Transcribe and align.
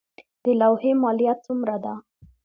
د 0.43 0.45
لوحې 0.59 0.91
مالیه 1.01 1.33
څومره 1.45 1.75
ده؟ 1.83 1.93